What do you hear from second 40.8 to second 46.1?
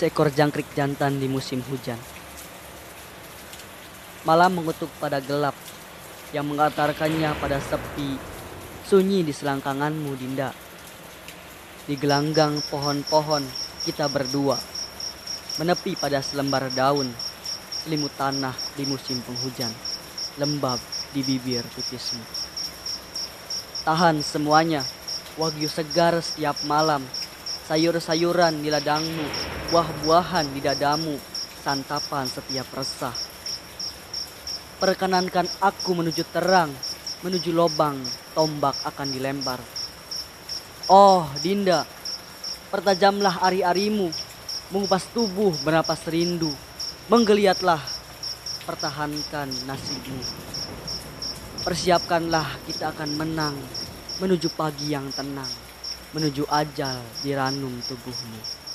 Oh, Dinda, pertajamlah ari-arimu, mengupas tubuh bernapas